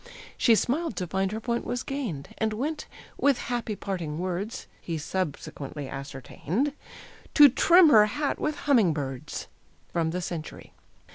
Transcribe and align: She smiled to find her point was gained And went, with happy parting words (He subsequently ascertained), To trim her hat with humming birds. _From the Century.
She 0.35 0.55
smiled 0.55 0.95
to 0.95 1.05
find 1.05 1.31
her 1.31 1.39
point 1.39 1.63
was 1.63 1.83
gained 1.83 2.29
And 2.39 2.53
went, 2.53 2.87
with 3.19 3.37
happy 3.37 3.75
parting 3.75 4.17
words 4.17 4.65
(He 4.81 4.97
subsequently 4.97 5.87
ascertained), 5.87 6.73
To 7.35 7.49
trim 7.49 7.89
her 7.89 8.07
hat 8.07 8.39
with 8.39 8.55
humming 8.65 8.93
birds. 8.93 9.47
_From 9.93 10.11
the 10.11 10.19
Century. 10.23 10.73